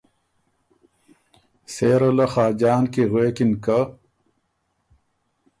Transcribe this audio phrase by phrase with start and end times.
[1.73, 3.79] سېره له خاجان کی غوېکِن که